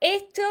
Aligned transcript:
esto 0.00 0.42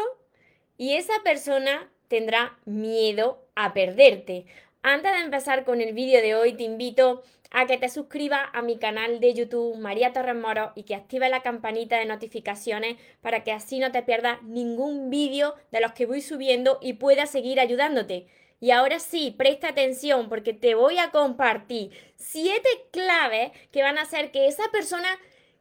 y 0.76 0.94
esa 0.94 1.14
persona 1.22 1.90
tendrá 2.08 2.58
miedo 2.64 3.44
a 3.54 3.72
perderte. 3.72 4.46
Antes 4.82 5.12
de 5.12 5.18
empezar 5.18 5.64
con 5.64 5.80
el 5.80 5.92
vídeo 5.92 6.22
de 6.22 6.34
hoy, 6.34 6.54
te 6.54 6.62
invito 6.62 7.22
a 7.50 7.66
que 7.66 7.76
te 7.76 7.88
suscribas 7.88 8.48
a 8.52 8.62
mi 8.62 8.78
canal 8.78 9.20
de 9.20 9.34
YouTube 9.34 9.76
María 9.76 10.12
Torres 10.12 10.36
Moro 10.36 10.72
y 10.76 10.84
que 10.84 10.94
actives 10.94 11.30
la 11.30 11.42
campanita 11.42 11.98
de 11.98 12.06
notificaciones 12.06 12.96
para 13.20 13.42
que 13.42 13.52
así 13.52 13.80
no 13.80 13.90
te 13.92 14.02
pierdas 14.02 14.42
ningún 14.42 15.10
vídeo 15.10 15.54
de 15.72 15.80
los 15.80 15.92
que 15.92 16.06
voy 16.06 16.22
subiendo 16.22 16.78
y 16.80 16.94
pueda 16.94 17.26
seguir 17.26 17.60
ayudándote. 17.60 18.28
Y 18.60 18.70
ahora 18.70 19.00
sí, 19.00 19.34
presta 19.36 19.68
atención 19.68 20.28
porque 20.28 20.52
te 20.52 20.74
voy 20.74 20.98
a 20.98 21.10
compartir 21.10 21.90
siete 22.16 22.68
claves 22.92 23.52
que 23.72 23.82
van 23.82 23.98
a 23.98 24.02
hacer 24.02 24.30
que 24.30 24.46
esa 24.46 24.70
persona 24.70 25.08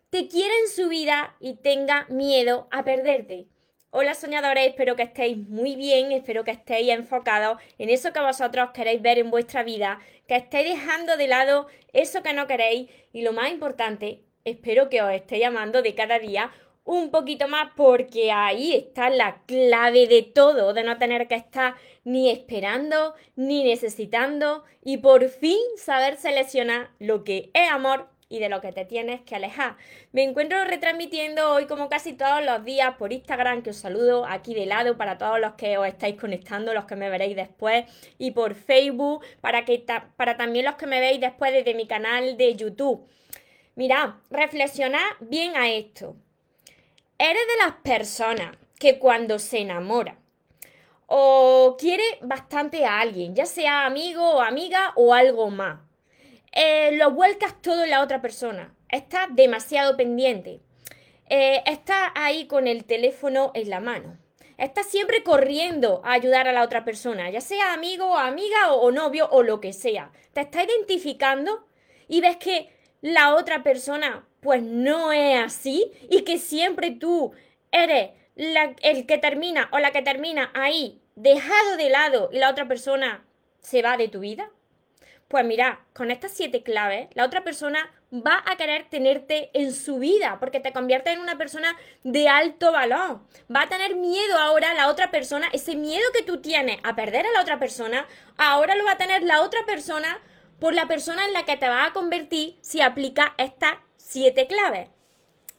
te 0.10 0.28
quiera 0.28 0.54
en 0.64 0.70
su 0.70 0.90
vida 0.90 1.36
y 1.40 1.56
tenga 1.56 2.06
miedo 2.10 2.68
a 2.72 2.84
perderte. 2.84 3.48
Hola 3.92 4.14
soñadores, 4.14 4.68
espero 4.68 4.96
que 4.96 5.02
estéis 5.02 5.36
muy 5.36 5.76
bien, 5.76 6.12
espero 6.12 6.44
que 6.44 6.52
estéis 6.52 6.92
enfocados 6.92 7.58
en 7.80 7.90
eso 7.90 8.14
que 8.14 8.20
vosotros 8.20 8.70
queréis 8.72 9.02
ver 9.02 9.18
en 9.18 9.32
vuestra 9.32 9.64
vida, 9.64 10.00
que 10.28 10.36
estéis 10.36 10.76
dejando 10.76 11.18
de 11.18 11.28
lado 11.28 11.66
eso 11.92 12.22
que 12.22 12.34
no 12.34 12.46
queréis 12.46 12.88
y 13.14 13.24
lo 13.24 13.34
más 13.34 13.50
importante, 13.50 14.22
espero 14.46 14.90
que 14.90 15.02
os 15.02 15.12
estéis 15.12 15.42
llamando 15.42 15.82
de 15.82 15.96
cada 15.96 16.20
día 16.20 16.52
un 16.84 17.10
poquito 17.10 17.48
más 17.48 17.72
porque 17.76 18.32
ahí 18.32 18.76
está 18.76 19.10
la 19.10 19.42
clave 19.48 20.06
de 20.06 20.22
todo, 20.22 20.74
de 20.74 20.84
no 20.84 21.00
tener 21.00 21.28
que 21.28 21.34
estar 21.34 21.74
ni 22.04 22.30
esperando 22.30 23.16
ni 23.36 23.64
necesitando 23.64 24.66
y 24.84 24.98
por 24.98 25.30
fin 25.30 25.58
saber 25.78 26.18
seleccionar 26.18 26.92
lo 27.00 27.24
que 27.24 27.50
es 27.56 27.68
amor 27.72 28.08
y 28.30 28.40
de 28.40 28.48
lo 28.48 28.62
que 28.62 28.72
te 28.72 28.86
tienes 28.86 29.22
que 29.22 29.36
alejar. 29.36 29.76
Me 30.12 30.24
encuentro 30.24 30.64
retransmitiendo 30.64 31.52
hoy 31.52 31.66
como 31.66 31.90
casi 31.90 32.14
todos 32.14 32.46
los 32.46 32.64
días 32.64 32.96
por 32.96 33.12
Instagram, 33.12 33.64
que 33.64 33.72
os 33.72 33.78
saludo 33.78 34.26
aquí 34.26 34.54
de 34.54 34.68
lado 34.68 34.96
para 34.98 35.18
todos 35.18 35.40
los 35.40 35.54
que 35.54 35.78
os 35.78 35.88
estáis 35.88 36.16
conectando, 36.16 36.74
los 36.74 36.86
que 36.86 36.96
me 36.96 37.10
veréis 37.10 37.36
después, 37.36 37.86
y 38.20 38.32
por 38.32 38.54
Facebook 38.54 39.26
para, 39.42 39.66
que 39.66 39.84
para 40.16 40.38
también 40.38 40.66
los 40.66 40.76
que 40.76 40.86
me 40.86 41.00
veis 41.00 41.20
después 41.20 41.52
desde 41.52 41.74
mi 41.74 41.88
canal 41.88 42.38
de 42.38 42.56
YouTube. 42.56 43.08
Mirad, 43.76 44.12
reflexionad 44.30 45.10
bien 45.20 45.58
a 45.58 45.70
esto. 45.70 46.16
Eres 47.18 47.42
de 47.48 47.66
las 47.66 47.76
personas 47.82 48.56
que 48.78 49.00
cuando 49.00 49.40
se 49.40 49.60
enamora 49.60 50.18
o 51.08 51.76
quiere 51.80 52.04
bastante 52.22 52.86
a 52.86 53.00
alguien, 53.00 53.36
ya 53.36 53.46
sea 53.46 53.86
amigo 53.86 54.36
o 54.36 54.42
amiga 54.42 54.94
o 54.96 55.14
algo 55.14 55.50
más, 55.50 55.80
eh, 56.52 56.92
lo 56.94 57.12
vuelcas 57.12 57.62
todo 57.62 57.84
en 57.84 57.92
la 57.92 58.02
otra 58.02 58.22
persona. 58.22 58.76
Estás 58.90 59.28
demasiado 59.32 59.96
pendiente. 59.98 60.62
Eh, 61.30 61.62
estás 61.66 62.12
ahí 62.16 62.48
con 62.48 62.68
el 62.68 62.86
teléfono 62.86 63.52
en 63.54 63.70
la 63.70 63.80
mano. 63.80 64.18
Estás 64.58 64.88
siempre 64.88 65.24
corriendo 65.24 66.02
a 66.04 66.14
ayudar 66.14 66.48
a 66.48 66.52
la 66.52 66.64
otra 66.64 66.84
persona, 66.84 67.30
ya 67.30 67.40
sea 67.40 67.72
amigo, 67.72 68.18
amiga 68.18 68.74
o, 68.74 68.92
novio 68.92 69.30
o 69.32 69.42
lo 69.42 69.62
que 69.62 69.72
sea. 69.72 70.12
Te 70.34 70.42
está 70.42 70.64
identificando 70.64 71.66
y 72.10 72.20
ves 72.20 72.36
que 72.38 72.70
la 73.00 73.36
otra 73.36 73.64
persona 73.64 74.28
pues 74.42 74.62
no 74.62 75.14
es 75.14 75.40
así 75.40 75.94
y 76.10 76.24
que 76.24 76.40
siempre 76.40 76.92
tú 76.92 77.32
eres 77.72 78.12
el 78.36 79.06
que 79.06 79.18
termina 79.18 79.70
o 79.72 79.80
la 79.80 79.92
que 79.92 80.02
termina 80.02 80.52
ahí 80.54 81.02
dejado 81.16 81.78
de 81.78 81.90
lado 81.90 82.30
y 82.34 82.40
la 82.40 82.50
otra 82.50 82.68
persona 82.68 83.26
se 83.62 83.82
va 83.82 83.96
de 83.96 84.08
tu 84.10 84.20
vida. 84.20 84.52
Pues 85.30 85.46
mira, 85.46 85.86
con 85.94 86.10
estas 86.10 86.32
siete 86.32 86.64
claves, 86.64 87.08
la 87.14 87.24
otra 87.24 87.44
persona 87.44 87.92
va 88.12 88.44
a 88.48 88.58
querer 88.58 88.90
tenerte 88.90 89.52
en 89.54 89.76
su 89.76 90.00
vida 90.00 90.38
porque 90.40 90.60
te 90.60 90.74
convierte 90.74 91.12
en 91.12 91.20
una 91.20 91.38
persona 91.38 91.78
de 92.04 92.28
alto 92.28 92.72
valor. 92.72 93.20
Va 93.56 93.62
a 93.62 93.70
tener 93.70 93.96
miedo 93.96 94.40
ahora 94.40 94.74
la 94.74 94.88
otra 94.88 95.12
persona, 95.12 95.48
ese 95.54 95.76
miedo 95.76 96.04
que 96.16 96.24
tú 96.24 96.42
tienes 96.42 96.80
a 96.82 96.96
perder 96.96 97.28
a 97.28 97.32
la 97.32 97.42
otra 97.42 97.60
persona, 97.60 98.08
ahora 98.38 98.74
lo 98.74 98.86
va 98.86 98.94
a 98.94 98.98
tener 98.98 99.22
la 99.22 99.44
otra 99.44 99.64
persona 99.68 100.20
por 100.60 100.74
la 100.74 100.88
persona 100.88 101.24
en 101.28 101.34
la 101.34 101.46
que 101.46 101.58
te 101.58 101.70
vas 101.70 101.90
a 101.90 101.94
convertir 101.94 102.58
si 102.62 102.82
aplicas 102.82 103.30
estas 103.38 103.74
siete 103.98 104.48
claves. 104.48 104.90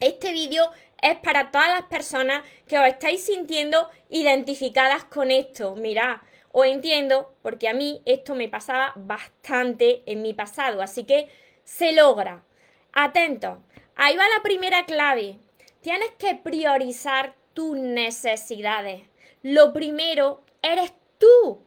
Este 0.01 0.33
vídeo 0.33 0.69
es 1.01 1.17
para 1.19 1.49
todas 1.49 1.69
las 1.69 1.83
personas 1.83 2.43
que 2.67 2.77
os 2.77 2.87
estáis 2.87 3.23
sintiendo 3.23 3.89
identificadas 4.09 5.05
con 5.05 5.31
esto. 5.31 5.75
Mira, 5.77 6.23
o 6.51 6.65
entiendo, 6.65 7.33
porque 7.41 7.69
a 7.69 7.73
mí 7.73 8.01
esto 8.05 8.35
me 8.35 8.49
pasaba 8.49 8.93
bastante 8.95 10.03
en 10.05 10.21
mi 10.21 10.33
pasado, 10.33 10.81
así 10.81 11.03
que 11.03 11.29
se 11.63 11.93
logra. 11.93 12.43
Atento, 12.93 13.61
ahí 13.95 14.15
va 14.17 14.23
la 14.35 14.43
primera 14.43 14.85
clave. 14.85 15.37
Tienes 15.81 16.11
que 16.17 16.35
priorizar 16.35 17.35
tus 17.53 17.77
necesidades. 17.77 19.03
Lo 19.41 19.73
primero 19.73 20.43
eres 20.61 20.93
tú, 21.17 21.63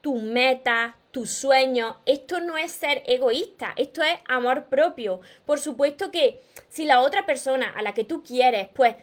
tu 0.00 0.16
meta, 0.16 0.96
tu 1.10 1.26
sueño. 1.26 2.00
Esto 2.06 2.40
no 2.40 2.58
es 2.58 2.72
ser 2.72 3.02
egoísta, 3.06 3.72
esto 3.76 4.02
es 4.02 4.18
amor 4.28 4.66
propio. 4.66 5.20
Por 5.44 5.58
supuesto 5.58 6.10
que 6.10 6.40
si 6.68 6.84
la 6.84 7.00
otra 7.00 7.26
persona 7.26 7.72
a 7.74 7.82
la 7.82 7.94
que 7.94 8.04
tú 8.04 8.22
quieres, 8.22 8.68
pues 8.74 8.96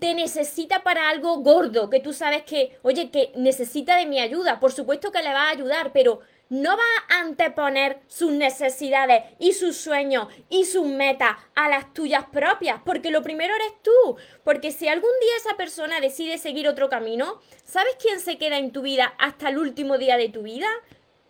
te 0.00 0.14
necesita 0.14 0.82
para 0.82 1.08
algo 1.10 1.38
gordo, 1.38 1.90
que 1.90 2.00
tú 2.00 2.12
sabes 2.12 2.42
que, 2.44 2.78
oye, 2.82 3.10
que 3.10 3.32
necesita 3.36 3.96
de 3.96 4.06
mi 4.06 4.20
ayuda, 4.20 4.58
por 4.58 4.72
supuesto 4.72 5.12
que 5.12 5.22
le 5.22 5.32
va 5.32 5.44
a 5.44 5.50
ayudar, 5.50 5.92
pero 5.92 6.20
no 6.48 6.76
va 6.76 6.84
a 7.08 7.20
anteponer 7.20 7.98
sus 8.06 8.32
necesidades 8.32 9.24
y 9.38 9.52
sus 9.52 9.76
sueños 9.76 10.28
y 10.48 10.64
sus 10.64 10.86
metas 10.86 11.36
a 11.54 11.68
las 11.68 11.92
tuyas 11.92 12.24
propias, 12.32 12.80
porque 12.84 13.10
lo 13.10 13.22
primero 13.22 13.54
eres 13.54 13.82
tú, 13.82 14.16
porque 14.44 14.70
si 14.70 14.88
algún 14.88 15.10
día 15.20 15.36
esa 15.36 15.56
persona 15.56 16.00
decide 16.00 16.38
seguir 16.38 16.68
otro 16.68 16.88
camino, 16.88 17.40
¿sabes 17.64 17.96
quién 18.00 18.20
se 18.20 18.38
queda 18.38 18.58
en 18.58 18.72
tu 18.72 18.82
vida 18.82 19.12
hasta 19.18 19.48
el 19.48 19.58
último 19.58 19.98
día 19.98 20.16
de 20.16 20.28
tu 20.28 20.42
vida? 20.42 20.68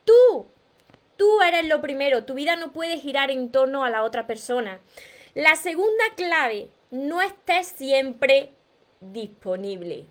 Tú. 0.05 0.47
Tú 1.17 1.41
eres 1.41 1.67
lo 1.67 1.81
primero, 1.81 2.25
tu 2.25 2.35
vida 2.35 2.57
no 2.57 2.73
puede 2.73 2.99
girar 2.99 3.31
en 3.31 3.51
torno 3.51 3.85
a 3.85 3.91
la 3.91 4.05
otra 4.05 4.27
persona. 4.27 4.81
La 5.33 5.57
segunda 5.57 6.05
clave 6.15 6.69
no 6.91 7.23
estés 7.23 7.69
siempre 7.69 8.53
disponible. 9.01 10.07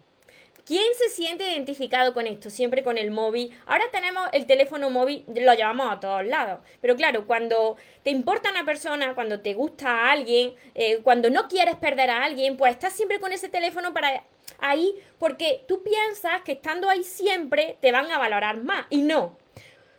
¿Quién 0.65 0.85
se 0.97 1.09
siente 1.09 1.47
identificado 1.47 2.15
con 2.15 2.25
esto? 2.25 2.49
Siempre 2.49 2.83
con 2.83 2.97
el 2.97 3.11
móvil. 3.11 3.55
Ahora 3.67 3.83
tenemos 3.91 4.27
el 4.33 4.47
teléfono 4.47 4.89
móvil, 4.89 5.23
lo 5.27 5.53
llevamos 5.53 5.91
a 5.91 5.99
todos 5.99 6.25
lados. 6.25 6.59
Pero 6.81 6.95
claro, 6.95 7.27
cuando 7.27 7.77
te 8.01 8.09
importa 8.09 8.49
una 8.49 8.65
persona, 8.65 9.13
cuando 9.13 9.41
te 9.41 9.53
gusta 9.53 9.89
a 9.89 10.11
alguien, 10.11 10.55
eh, 10.73 11.01
cuando 11.03 11.29
no 11.29 11.47
quieres 11.47 11.75
perder 11.75 12.09
a 12.09 12.23
alguien, 12.23 12.57
pues 12.57 12.71
estás 12.71 12.93
siempre 12.93 13.19
con 13.19 13.31
ese 13.31 13.47
teléfono 13.47 13.93
para 13.93 14.23
ahí 14.57 14.95
porque 15.19 15.63
tú 15.67 15.83
piensas 15.83 16.41
que 16.41 16.53
estando 16.53 16.89
ahí 16.89 17.03
siempre 17.03 17.77
te 17.79 17.91
van 17.91 18.11
a 18.11 18.17
valorar 18.17 18.57
más. 18.57 18.87
Y 18.89 19.03
no. 19.03 19.37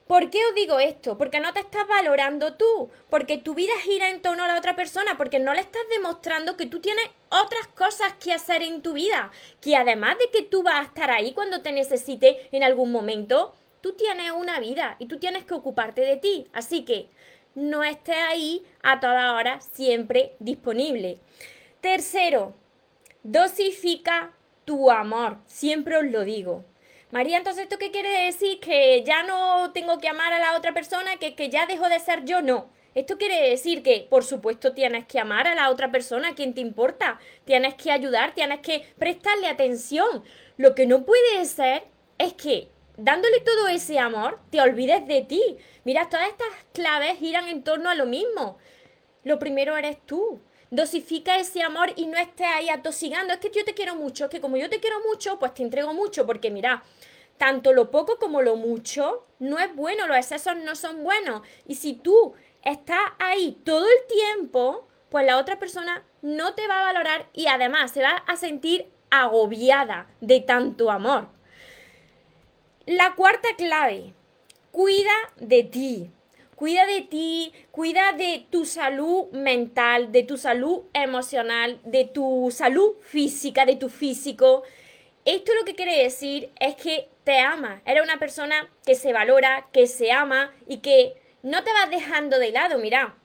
¿Por 0.06 0.30
qué 0.30 0.38
os 0.48 0.54
digo 0.54 0.78
esto? 0.78 1.18
Porque 1.18 1.40
no 1.40 1.52
te 1.52 1.58
estás 1.58 1.88
valorando 1.88 2.54
tú, 2.54 2.90
porque 3.10 3.38
tu 3.38 3.54
vida 3.54 3.72
gira 3.82 4.08
en 4.08 4.22
torno 4.22 4.44
a 4.44 4.46
la 4.46 4.56
otra 4.56 4.76
persona, 4.76 5.16
porque 5.16 5.40
no 5.40 5.52
le 5.52 5.60
estás 5.60 5.82
demostrando 5.90 6.56
que 6.56 6.66
tú 6.66 6.80
tienes 6.80 7.04
otras 7.28 7.66
cosas 7.74 8.12
que 8.14 8.32
hacer 8.32 8.62
en 8.62 8.82
tu 8.82 8.92
vida, 8.92 9.32
que 9.60 9.74
además 9.74 10.16
de 10.18 10.30
que 10.30 10.46
tú 10.46 10.62
vas 10.62 10.76
a 10.76 10.82
estar 10.84 11.10
ahí 11.10 11.32
cuando 11.32 11.60
te 11.60 11.72
necesite 11.72 12.48
en 12.52 12.62
algún 12.62 12.92
momento, 12.92 13.52
tú 13.80 13.94
tienes 13.94 14.30
una 14.30 14.60
vida 14.60 14.94
y 15.00 15.06
tú 15.06 15.18
tienes 15.18 15.44
que 15.44 15.54
ocuparte 15.54 16.02
de 16.02 16.16
ti. 16.16 16.46
Así 16.52 16.84
que 16.84 17.08
no 17.56 17.82
estés 17.82 18.16
ahí 18.28 18.64
a 18.84 19.00
toda 19.00 19.34
hora 19.34 19.60
siempre 19.60 20.36
disponible. 20.38 21.18
Tercero, 21.80 22.54
dosifica 23.24 24.34
tu 24.64 24.88
amor. 24.88 25.38
Siempre 25.46 25.96
os 25.96 26.04
lo 26.04 26.22
digo. 26.22 26.64
María, 27.16 27.38
entonces 27.38 27.62
¿esto 27.62 27.78
qué 27.78 27.90
quiere 27.90 28.26
decir? 28.26 28.60
Que 28.60 29.02
ya 29.02 29.22
no 29.22 29.72
tengo 29.72 29.98
que 29.98 30.06
amar 30.06 30.34
a 30.34 30.38
la 30.38 30.54
otra 30.54 30.74
persona, 30.74 31.16
que, 31.16 31.34
que 31.34 31.48
ya 31.48 31.64
dejo 31.64 31.88
de 31.88 31.98
ser 31.98 32.26
yo, 32.26 32.42
no. 32.42 32.68
Esto 32.94 33.16
quiere 33.16 33.48
decir 33.48 33.82
que, 33.82 34.06
por 34.10 34.22
supuesto, 34.22 34.74
tienes 34.74 35.06
que 35.06 35.18
amar 35.18 35.46
a 35.46 35.54
la 35.54 35.70
otra 35.70 35.90
persona, 35.90 36.28
a 36.28 36.34
quien 36.34 36.52
te 36.52 36.60
importa, 36.60 37.18
tienes 37.46 37.74
que 37.76 37.90
ayudar, 37.90 38.34
tienes 38.34 38.60
que 38.60 38.86
prestarle 38.98 39.46
atención. 39.46 40.24
Lo 40.58 40.74
que 40.74 40.84
no 40.84 41.06
puede 41.06 41.42
ser 41.46 41.84
es 42.18 42.34
que, 42.34 42.68
dándole 42.98 43.40
todo 43.40 43.66
ese 43.68 43.98
amor, 43.98 44.38
te 44.50 44.60
olvides 44.60 45.06
de 45.06 45.22
ti. 45.22 45.56
Mira, 45.84 46.10
todas 46.10 46.28
estas 46.28 46.52
claves 46.74 47.16
giran 47.18 47.48
en 47.48 47.64
torno 47.64 47.88
a 47.88 47.94
lo 47.94 48.04
mismo. 48.04 48.58
Lo 49.24 49.38
primero 49.38 49.74
eres 49.78 49.96
tú. 50.04 50.42
Dosifica 50.70 51.36
ese 51.36 51.62
amor 51.62 51.92
y 51.96 52.06
no 52.06 52.18
estés 52.18 52.46
ahí 52.46 52.68
atosigando. 52.68 53.32
Es 53.32 53.40
que 53.40 53.50
yo 53.50 53.64
te 53.64 53.74
quiero 53.74 53.94
mucho, 53.94 54.24
es 54.24 54.30
que 54.30 54.40
como 54.40 54.56
yo 54.56 54.68
te 54.68 54.80
quiero 54.80 55.00
mucho, 55.08 55.38
pues 55.38 55.54
te 55.54 55.62
entrego 55.62 55.92
mucho, 55.94 56.26
porque 56.26 56.50
mira, 56.50 56.82
tanto 57.38 57.72
lo 57.72 57.90
poco 57.90 58.18
como 58.18 58.42
lo 58.42 58.56
mucho 58.56 59.26
no 59.38 59.58
es 59.58 59.74
bueno, 59.74 60.06
los 60.06 60.16
excesos 60.16 60.56
no 60.56 60.74
son 60.74 61.04
buenos. 61.04 61.42
Y 61.66 61.76
si 61.76 61.94
tú 61.94 62.34
estás 62.62 63.00
ahí 63.18 63.60
todo 63.64 63.86
el 63.86 64.06
tiempo, 64.08 64.88
pues 65.10 65.26
la 65.26 65.38
otra 65.38 65.58
persona 65.58 66.04
no 66.22 66.54
te 66.54 66.66
va 66.66 66.80
a 66.80 66.92
valorar 66.92 67.28
y 67.32 67.46
además 67.46 67.92
se 67.92 68.02
va 68.02 68.24
a 68.26 68.36
sentir 68.36 68.90
agobiada 69.10 70.08
de 70.20 70.40
tanto 70.40 70.90
amor. 70.90 71.28
La 72.86 73.14
cuarta 73.14 73.48
clave, 73.56 74.14
cuida 74.72 75.12
de 75.36 75.62
ti. 75.64 76.10
Cuida 76.56 76.86
de 76.86 77.02
ti, 77.02 77.52
cuida 77.70 78.12
de 78.12 78.46
tu 78.48 78.64
salud 78.64 79.26
mental, 79.30 80.10
de 80.10 80.22
tu 80.22 80.38
salud 80.38 80.84
emocional, 80.94 81.78
de 81.84 82.06
tu 82.06 82.48
salud 82.50 82.94
física, 83.02 83.66
de 83.66 83.76
tu 83.76 83.90
físico. 83.90 84.62
esto 85.26 85.52
lo 85.54 85.66
que 85.66 85.74
quiere 85.74 86.02
decir 86.02 86.50
es 86.58 86.74
que 86.76 87.10
te 87.24 87.40
ama, 87.40 87.82
eres 87.84 88.02
una 88.02 88.18
persona 88.18 88.70
que 88.86 88.94
se 88.94 89.12
valora, 89.12 89.68
que 89.70 89.86
se 89.86 90.12
ama 90.12 90.54
y 90.66 90.78
que 90.78 91.20
no 91.42 91.62
te 91.62 91.72
vas 91.74 91.90
dejando 91.90 92.38
de 92.38 92.52
lado, 92.52 92.78
mira. 92.78 93.16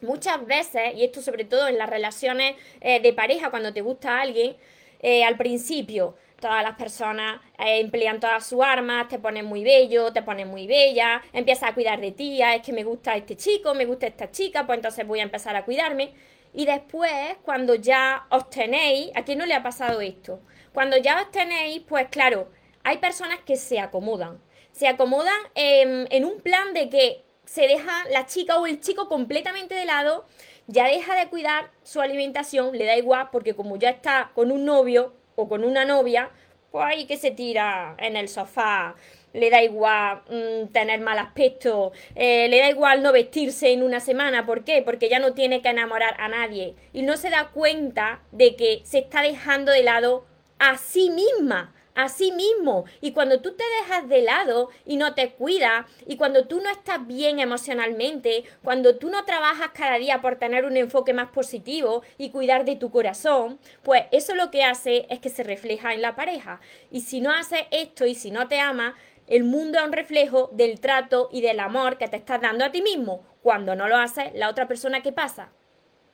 Muchas 0.00 0.44
veces, 0.44 0.94
y 0.96 1.04
esto 1.04 1.22
sobre 1.22 1.44
todo 1.44 1.68
en 1.68 1.78
las 1.78 1.88
relaciones 1.88 2.56
eh, 2.80 3.00
de 3.00 3.12
pareja, 3.12 3.50
cuando 3.50 3.72
te 3.72 3.82
gusta 3.82 4.20
alguien, 4.20 4.56
eh, 5.00 5.22
al 5.22 5.36
principio 5.36 6.16
todas 6.44 6.62
las 6.62 6.76
personas 6.76 7.40
eh, 7.58 7.80
emplean 7.80 8.20
todas 8.20 8.46
sus 8.46 8.62
armas, 8.62 9.08
te 9.08 9.18
ponen 9.18 9.46
muy 9.46 9.64
bello, 9.64 10.12
te 10.12 10.20
pones 10.20 10.46
muy 10.46 10.66
bella, 10.66 11.22
empiezas 11.32 11.70
a 11.70 11.74
cuidar 11.74 12.02
de 12.02 12.12
ti, 12.12 12.42
ah, 12.42 12.54
es 12.54 12.60
que 12.60 12.74
me 12.74 12.84
gusta 12.84 13.16
este 13.16 13.34
chico, 13.34 13.72
me 13.72 13.86
gusta 13.86 14.06
esta 14.06 14.30
chica, 14.30 14.66
pues 14.66 14.76
entonces 14.76 15.06
voy 15.06 15.20
a 15.20 15.22
empezar 15.22 15.56
a 15.56 15.64
cuidarme. 15.64 16.12
Y 16.52 16.66
después, 16.66 17.10
cuando 17.44 17.76
ya 17.76 18.26
os 18.28 18.50
tenéis, 18.50 19.10
¿a 19.14 19.24
quién 19.24 19.38
no 19.38 19.46
le 19.46 19.54
ha 19.54 19.62
pasado 19.62 20.02
esto? 20.02 20.42
Cuando 20.74 20.98
ya 20.98 21.18
os 21.22 21.30
tenéis, 21.30 21.80
pues 21.88 22.08
claro, 22.10 22.50
hay 22.82 22.98
personas 22.98 23.40
que 23.40 23.56
se 23.56 23.80
acomodan. 23.80 24.38
Se 24.70 24.86
acomodan 24.86 25.40
en 25.54 26.26
un 26.26 26.42
plan 26.42 26.74
de 26.74 26.90
que 26.90 27.24
se 27.46 27.62
deja 27.62 28.04
la 28.10 28.26
chica 28.26 28.58
o 28.58 28.66
el 28.66 28.80
chico 28.80 29.08
completamente 29.08 29.74
de 29.74 29.86
lado, 29.86 30.26
ya 30.66 30.88
deja 30.88 31.16
de 31.16 31.28
cuidar 31.30 31.70
su 31.84 32.02
alimentación, 32.02 32.76
le 32.76 32.84
da 32.84 32.98
igual 32.98 33.30
porque 33.32 33.54
como 33.54 33.76
ya 33.76 33.88
está 33.88 34.30
con 34.34 34.52
un 34.52 34.66
novio 34.66 35.14
o 35.36 35.48
con 35.48 35.64
una 35.64 35.84
novia, 35.84 36.30
pues 36.70 36.84
ahí 36.86 37.06
que 37.06 37.16
se 37.16 37.30
tira 37.30 37.94
en 37.98 38.16
el 38.16 38.28
sofá, 38.28 38.94
le 39.32 39.50
da 39.50 39.62
igual 39.62 40.22
mm, 40.30 40.72
tener 40.72 41.00
mal 41.00 41.18
aspecto, 41.18 41.92
eh, 42.14 42.48
le 42.48 42.60
da 42.60 42.70
igual 42.70 43.02
no 43.02 43.12
vestirse 43.12 43.72
en 43.72 43.82
una 43.82 44.00
semana. 44.00 44.46
¿Por 44.46 44.64
qué? 44.64 44.82
Porque 44.82 45.08
ya 45.08 45.18
no 45.18 45.34
tiene 45.34 45.60
que 45.60 45.68
enamorar 45.68 46.14
a 46.18 46.28
nadie 46.28 46.74
y 46.92 47.02
no 47.02 47.16
se 47.16 47.30
da 47.30 47.50
cuenta 47.50 48.22
de 48.32 48.56
que 48.56 48.80
se 48.84 49.00
está 49.00 49.22
dejando 49.22 49.72
de 49.72 49.82
lado 49.82 50.24
a 50.58 50.78
sí 50.78 51.10
misma 51.10 51.73
a 51.94 52.08
sí 52.08 52.32
mismo. 52.32 52.84
Y 53.00 53.12
cuando 53.12 53.40
tú 53.40 53.54
te 53.54 53.64
dejas 53.80 54.08
de 54.08 54.22
lado 54.22 54.70
y 54.84 54.96
no 54.96 55.14
te 55.14 55.30
cuidas, 55.30 55.86
y 56.06 56.16
cuando 56.16 56.46
tú 56.46 56.60
no 56.60 56.70
estás 56.70 57.06
bien 57.06 57.38
emocionalmente, 57.38 58.44
cuando 58.62 58.96
tú 58.96 59.10
no 59.10 59.24
trabajas 59.24 59.70
cada 59.74 59.98
día 59.98 60.20
por 60.20 60.36
tener 60.36 60.64
un 60.64 60.76
enfoque 60.76 61.12
más 61.12 61.30
positivo 61.30 62.02
y 62.18 62.30
cuidar 62.30 62.64
de 62.64 62.76
tu 62.76 62.90
corazón, 62.90 63.58
pues 63.82 64.04
eso 64.12 64.34
lo 64.34 64.50
que 64.50 64.64
hace 64.64 65.06
es 65.08 65.20
que 65.20 65.30
se 65.30 65.42
refleja 65.42 65.94
en 65.94 66.02
la 66.02 66.16
pareja. 66.16 66.60
Y 66.90 67.02
si 67.02 67.20
no 67.20 67.32
haces 67.32 67.62
esto 67.70 68.06
y 68.06 68.14
si 68.14 68.30
no 68.30 68.48
te 68.48 68.60
amas, 68.60 68.94
el 69.26 69.44
mundo 69.44 69.78
es 69.78 69.84
un 69.84 69.92
reflejo 69.92 70.50
del 70.52 70.80
trato 70.80 71.30
y 71.32 71.40
del 71.40 71.60
amor 71.60 71.96
que 71.96 72.08
te 72.08 72.16
estás 72.16 72.40
dando 72.40 72.64
a 72.64 72.72
ti 72.72 72.82
mismo. 72.82 73.24
Cuando 73.42 73.74
no 73.74 73.88
lo 73.88 73.96
haces, 73.96 74.34
la 74.34 74.50
otra 74.50 74.68
persona, 74.68 75.02
¿qué 75.02 75.12
pasa? 75.12 75.50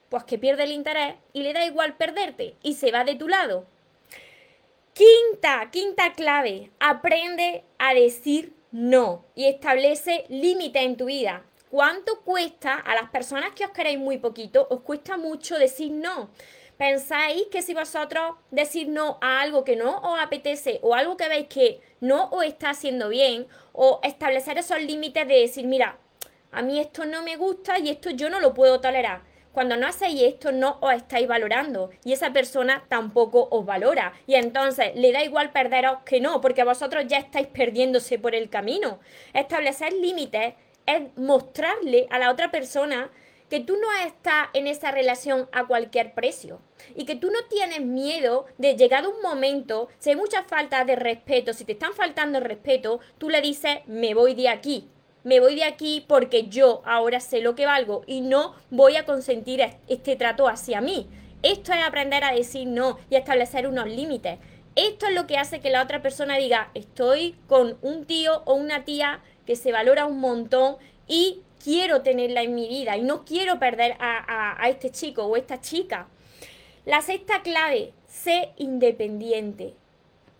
Pues 0.08 0.24
que 0.24 0.38
pierde 0.38 0.64
el 0.64 0.72
interés 0.72 1.14
y 1.32 1.42
le 1.42 1.52
da 1.52 1.64
igual 1.64 1.96
perderte 1.96 2.54
y 2.62 2.74
se 2.74 2.92
va 2.92 3.04
de 3.04 3.16
tu 3.16 3.28
lado. 3.28 3.66
Quinta, 5.00 5.70
quinta 5.70 6.12
clave, 6.12 6.72
aprende 6.78 7.64
a 7.78 7.94
decir 7.94 8.52
no 8.70 9.24
y 9.34 9.46
establece 9.46 10.26
límites 10.28 10.82
en 10.82 10.98
tu 10.98 11.06
vida. 11.06 11.42
¿Cuánto 11.70 12.20
cuesta 12.20 12.74
a 12.74 12.94
las 12.94 13.08
personas 13.08 13.52
que 13.52 13.64
os 13.64 13.70
queréis 13.70 13.98
muy 13.98 14.18
poquito? 14.18 14.66
Os 14.68 14.82
cuesta 14.82 15.16
mucho 15.16 15.58
decir 15.58 15.90
no. 15.90 16.28
¿Pensáis 16.76 17.46
que 17.50 17.62
si 17.62 17.72
vosotros 17.72 18.36
decir 18.50 18.88
no 18.88 19.16
a 19.22 19.40
algo 19.40 19.64
que 19.64 19.74
no 19.74 20.00
os 20.00 20.20
apetece 20.20 20.80
o 20.82 20.94
algo 20.94 21.16
que 21.16 21.30
veis 21.30 21.46
que 21.46 21.80
no 22.02 22.28
os 22.28 22.44
está 22.44 22.68
haciendo 22.68 23.08
bien 23.08 23.46
o 23.72 24.00
establecer 24.02 24.58
esos 24.58 24.82
límites 24.82 25.26
de 25.26 25.40
decir, 25.40 25.66
mira, 25.66 25.96
a 26.52 26.60
mí 26.60 26.78
esto 26.78 27.06
no 27.06 27.22
me 27.22 27.36
gusta 27.36 27.78
y 27.78 27.88
esto 27.88 28.10
yo 28.10 28.28
no 28.28 28.38
lo 28.38 28.52
puedo 28.52 28.82
tolerar? 28.82 29.29
Cuando 29.52 29.76
no 29.76 29.88
hacéis 29.88 30.22
esto, 30.22 30.52
no 30.52 30.78
os 30.80 30.94
estáis 30.94 31.26
valorando 31.26 31.90
y 32.04 32.12
esa 32.12 32.32
persona 32.32 32.84
tampoco 32.88 33.48
os 33.50 33.66
valora. 33.66 34.12
Y 34.26 34.36
entonces 34.36 34.92
le 34.94 35.12
da 35.12 35.24
igual 35.24 35.50
perderos 35.50 35.98
que 36.04 36.20
no, 36.20 36.40
porque 36.40 36.62
vosotros 36.62 37.04
ya 37.08 37.18
estáis 37.18 37.48
perdiéndose 37.48 38.18
por 38.18 38.34
el 38.34 38.48
camino. 38.48 39.00
Establecer 39.34 39.92
límites 39.92 40.54
es 40.86 41.02
mostrarle 41.16 42.06
a 42.10 42.18
la 42.18 42.30
otra 42.30 42.50
persona 42.50 43.10
que 43.48 43.58
tú 43.58 43.76
no 43.76 43.88
estás 44.06 44.48
en 44.54 44.68
esa 44.68 44.92
relación 44.92 45.48
a 45.50 45.66
cualquier 45.66 46.14
precio 46.14 46.60
y 46.94 47.04
que 47.04 47.16
tú 47.16 47.30
no 47.32 47.40
tienes 47.48 47.80
miedo 47.80 48.46
de 48.58 48.76
llegado 48.76 49.10
un 49.10 49.20
momento, 49.20 49.88
si 49.98 50.10
hay 50.10 50.16
mucha 50.16 50.44
falta 50.44 50.84
de 50.84 50.94
respeto, 50.94 51.52
si 51.52 51.64
te 51.64 51.72
están 51.72 51.92
faltando 51.92 52.38
el 52.38 52.44
respeto, 52.44 53.00
tú 53.18 53.28
le 53.28 53.40
dices, 53.40 53.78
me 53.86 54.14
voy 54.14 54.34
de 54.34 54.48
aquí 54.48 54.88
me 55.24 55.40
voy 55.40 55.54
de 55.54 55.64
aquí 55.64 56.04
porque 56.06 56.48
yo 56.48 56.82
ahora 56.84 57.20
sé 57.20 57.40
lo 57.40 57.54
que 57.54 57.66
valgo 57.66 58.02
y 58.06 58.20
no 58.20 58.54
voy 58.70 58.96
a 58.96 59.04
consentir 59.04 59.62
este 59.88 60.16
trato 60.16 60.48
hacia 60.48 60.80
mí. 60.80 61.08
Esto 61.42 61.72
es 61.72 61.82
aprender 61.82 62.24
a 62.24 62.32
decir 62.32 62.66
no 62.66 62.98
y 63.08 63.16
establecer 63.16 63.66
unos 63.66 63.86
límites. 63.86 64.38
Esto 64.76 65.06
es 65.06 65.14
lo 65.14 65.26
que 65.26 65.36
hace 65.36 65.60
que 65.60 65.70
la 65.70 65.82
otra 65.82 66.00
persona 66.00 66.36
diga, 66.36 66.70
estoy 66.74 67.34
con 67.48 67.76
un 67.82 68.04
tío 68.04 68.42
o 68.44 68.54
una 68.54 68.84
tía 68.84 69.20
que 69.46 69.56
se 69.56 69.72
valora 69.72 70.06
un 70.06 70.20
montón 70.20 70.76
y 71.08 71.40
quiero 71.62 72.02
tenerla 72.02 72.42
en 72.42 72.54
mi 72.54 72.68
vida 72.68 72.96
y 72.96 73.02
no 73.02 73.24
quiero 73.24 73.58
perder 73.58 73.96
a, 73.98 74.62
a 74.62 74.68
este 74.68 74.90
chico 74.90 75.24
o 75.24 75.36
esta 75.36 75.60
chica. 75.60 76.08
La 76.86 77.02
sexta 77.02 77.42
clave, 77.42 77.92
sé 78.06 78.52
independiente. 78.56 79.74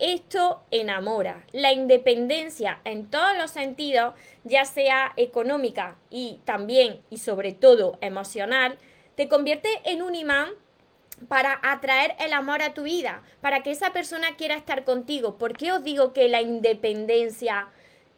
Esto 0.00 0.62
enamora. 0.70 1.44
La 1.52 1.75
independencia 1.75 2.81
en 2.85 3.11
todos 3.11 3.37
los 3.37 3.50
sentidos, 3.50 4.14
ya 4.44 4.64
sea 4.64 5.12
económica 5.17 5.99
y 6.08 6.41
también 6.47 7.02
y 7.11 7.19
sobre 7.19 7.52
todo 7.52 7.99
emocional, 8.00 8.79
te 9.14 9.29
convierte 9.29 9.69
en 9.85 10.00
un 10.00 10.14
imán 10.14 10.49
para 11.29 11.61
atraer 11.62 12.17
el 12.19 12.32
amor 12.32 12.62
a 12.62 12.73
tu 12.73 12.85
vida, 12.85 13.23
para 13.43 13.62
que 13.62 13.73
esa 13.73 13.93
persona 13.93 14.37
quiera 14.37 14.55
estar 14.55 14.85
contigo. 14.85 15.37
¿Por 15.37 15.55
qué 15.55 15.70
os 15.70 15.85
digo 15.85 16.14
que 16.14 16.31
la 16.31 16.41
independencia 16.41 17.69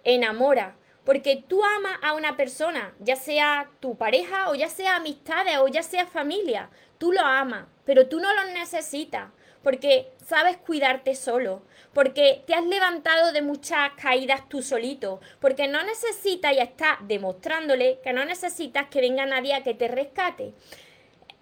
enamora? 0.04 0.76
Porque 1.04 1.42
tú 1.48 1.64
amas 1.64 1.98
a 2.00 2.12
una 2.12 2.36
persona, 2.36 2.94
ya 3.00 3.16
sea 3.16 3.68
tu 3.80 3.96
pareja 3.96 4.50
o 4.50 4.54
ya 4.54 4.68
sea 4.68 4.94
amistades 4.94 5.58
o 5.58 5.66
ya 5.66 5.82
sea 5.82 6.06
familia. 6.06 6.70
Tú 6.98 7.10
lo 7.10 7.22
amas, 7.22 7.66
pero 7.84 8.06
tú 8.06 8.20
no 8.20 8.32
lo 8.34 8.44
necesitas 8.52 9.30
porque 9.62 10.12
sabes 10.24 10.56
cuidarte 10.56 11.14
solo, 11.14 11.62
porque 11.92 12.42
te 12.46 12.54
has 12.54 12.64
levantado 12.64 13.32
de 13.32 13.42
muchas 13.42 13.92
caídas 14.00 14.48
tú 14.48 14.62
solito, 14.62 15.20
porque 15.40 15.68
no 15.68 15.82
necesitas 15.82 16.54
y 16.54 16.58
estás 16.58 16.98
demostrándole 17.02 18.00
que 18.02 18.12
no 18.12 18.24
necesitas 18.24 18.88
que 18.88 19.00
venga 19.00 19.26
nadie 19.26 19.54
a 19.54 19.62
que 19.62 19.74
te 19.74 19.88
rescate. 19.88 20.54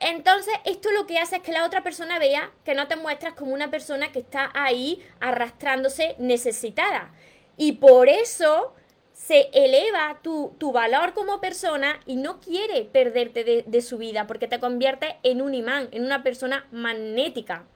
Entonces, 0.01 0.55
esto 0.65 0.91
lo 0.93 1.07
que 1.07 1.19
hace 1.19 1.37
es 1.37 1.43
que 1.43 1.53
la 1.53 1.67
otra 1.67 1.83
persona 1.83 2.19
vea 2.19 2.51
que 2.65 2.75
no 2.75 2.89
te 2.89 2.97
muestras 2.97 3.35
como 3.35 3.53
una 3.53 3.71
persona 3.71 4.11
que 4.13 4.21
está 4.21 4.51
ahí 4.55 5.05
arrastrándose 5.21 6.17
necesitada. 6.19 7.13
Y 7.59 7.73
por 7.73 8.09
eso 8.09 8.75
se 9.13 9.51
eleva 9.53 10.19
tu, 10.23 10.57
valor 10.73 11.13
como 11.13 11.43
persona 11.43 12.01
y 12.07 12.17
no 12.17 12.41
quiere 12.41 12.85
perderte 12.85 13.45
de, 13.45 13.65
de 13.67 13.83
su 13.83 13.99
vida 13.99 14.27
porque 14.27 14.49
te 14.49 14.59
convierte 14.59 15.19
en 15.23 15.43
un 15.43 15.55
imán, 15.55 15.91
en 15.93 16.07
una 16.07 16.23
persona 16.23 16.67
magnética. 16.73 17.67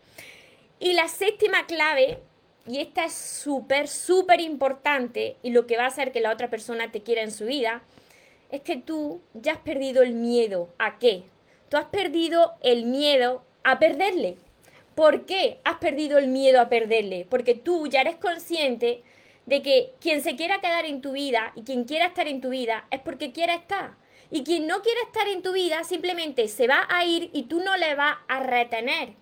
Y 0.81 0.95
la 0.95 1.09
séptima 1.09 1.67
clave, 1.67 2.21
y 2.67 2.79
esta 2.81 3.05
es 3.05 3.13
súper, 3.13 3.89
súper 3.89 4.41
importante, 4.41 5.37
y 5.43 5.51
lo 5.51 5.67
que 5.67 5.77
va 5.77 5.85
a 5.85 5.89
hacer 5.89 6.13
que 6.13 6.21
la 6.21 6.33
otra 6.33 6.49
persona 6.49 6.91
te 6.91 7.03
quiera 7.03 7.23
en 7.23 7.31
su 7.31 7.45
vida, 7.45 7.83
es 8.51 8.63
que 8.63 8.77
tú 8.77 9.21
ya 9.35 9.53
has 9.53 9.59
perdido 9.59 10.03
el 10.03 10.15
miedo. 10.15 10.69
¿A 10.79 10.99
qué? 10.99 11.25
Tú 11.69 11.77
has 11.77 11.87
perdido 11.87 12.53
el 12.63 12.87
miedo 12.87 13.43
a 13.65 13.79
perderle. 13.79 14.37
¿Por 14.95 15.27
qué 15.27 15.59
has 15.65 15.79
perdido 15.79 16.19
el 16.19 16.29
miedo 16.29 16.61
a 16.61 16.69
perderle? 16.69 17.27
Porque 17.29 17.55
tú 17.55 17.89
ya 17.89 18.01
eres 18.01 18.17
consciente 18.17 19.03
de 19.47 19.61
que 19.61 19.95
quien 20.01 20.23
se 20.23 20.37
quiera 20.37 20.61
quedar 20.61 20.85
en 20.85 21.01
tu 21.01 21.13
vida 21.13 21.53
y 21.57 21.63
quien 21.63 21.85
quiera 21.85 22.07
estar 22.07 22.29
en 22.29 22.41
tu 22.41 22.51
vida 22.51 22.87
es 22.91 23.01
porque 23.01 23.33
quiere 23.33 23.55
estar. 23.55 23.97
Y 24.31 24.45
quien 24.45 24.67
no 24.67 24.83
quiere 24.83 25.01
estar 25.03 25.29
en 25.29 25.43
tu 25.43 25.53
vida 25.53 25.85
simplemente 25.85 26.49
se 26.49 26.67
va 26.67 26.87
a 26.89 27.05
ir 27.05 27.31
y 27.33 27.45
tú 27.45 27.61
no 27.61 27.77
le 27.77 27.95
vas 27.95 28.17
a 28.29 28.41
retener. 28.41 29.15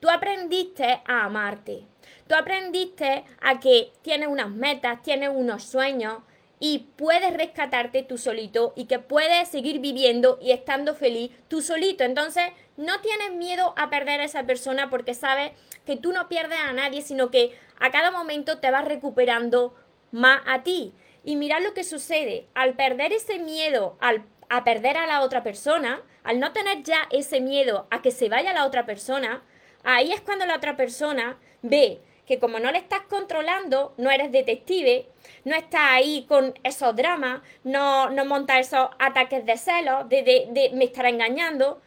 Tú 0.00 0.08
aprendiste 0.08 1.00
a 1.06 1.24
amarte. 1.24 1.84
Tú 2.26 2.34
aprendiste 2.34 3.24
a 3.40 3.60
que 3.60 3.92
tienes 4.02 4.28
unas 4.28 4.50
metas, 4.50 5.02
tienes 5.02 5.30
unos 5.32 5.64
sueños 5.64 6.18
y 6.60 6.88
puedes 6.96 7.32
rescatarte 7.34 8.02
tú 8.02 8.18
solito 8.18 8.72
y 8.76 8.86
que 8.86 8.98
puedes 8.98 9.48
seguir 9.48 9.80
viviendo 9.80 10.38
y 10.42 10.50
estando 10.50 10.94
feliz 10.94 11.30
tú 11.48 11.62
solito. 11.62 12.04
Entonces, 12.04 12.44
no 12.76 13.00
tienes 13.00 13.32
miedo 13.32 13.74
a 13.76 13.90
perder 13.90 14.20
a 14.20 14.24
esa 14.24 14.44
persona 14.44 14.90
porque 14.90 15.14
sabes 15.14 15.52
que 15.86 15.96
tú 15.96 16.12
no 16.12 16.28
pierdes 16.28 16.58
a 16.58 16.72
nadie, 16.72 17.02
sino 17.02 17.30
que 17.30 17.56
a 17.78 17.90
cada 17.90 18.10
momento 18.10 18.58
te 18.58 18.70
vas 18.70 18.84
recuperando 18.84 19.74
más 20.10 20.40
a 20.46 20.62
ti. 20.62 20.92
Y 21.24 21.36
mira 21.36 21.60
lo 21.60 21.74
que 21.74 21.84
sucede. 21.84 22.46
Al 22.54 22.74
perder 22.74 23.12
ese 23.12 23.38
miedo 23.38 23.96
al, 24.00 24.24
a 24.48 24.64
perder 24.64 24.96
a 24.96 25.06
la 25.06 25.22
otra 25.22 25.42
persona, 25.42 26.02
al 26.24 26.40
no 26.40 26.52
tener 26.52 26.82
ya 26.82 27.08
ese 27.10 27.40
miedo 27.40 27.86
a 27.90 28.02
que 28.02 28.10
se 28.10 28.28
vaya 28.28 28.52
la 28.52 28.66
otra 28.66 28.84
persona, 28.84 29.42
Ahí 29.84 30.12
es 30.12 30.20
cuando 30.20 30.44
la 30.46 30.56
otra 30.56 30.76
persona 30.76 31.38
ve 31.62 32.00
que 32.28 32.38
como 32.38 32.58
no 32.60 32.70
le 32.70 32.76
estás 32.78 33.00
controlando, 33.08 33.94
no 33.96 34.10
eres 34.10 34.30
detective, 34.30 35.06
no 35.44 35.56
estás 35.56 35.80
ahí 35.82 36.26
con 36.28 36.52
esos 36.62 36.94
dramas, 36.94 37.40
no, 37.64 38.10
no 38.10 38.26
montas 38.26 38.60
esos 38.66 38.90
ataques 38.98 39.46
de 39.46 39.56
celos, 39.56 40.06
de, 40.10 40.22
de, 40.22 40.48
de 40.50 40.70
me 40.74 40.84
estará 40.84 41.08
engañando. 41.08 41.80